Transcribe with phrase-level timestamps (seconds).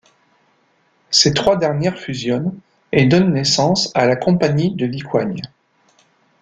[1.11, 2.55] Ces trois dernières fusionnent
[2.91, 5.43] et donnent naissance à la Compagnie de Vicoigne.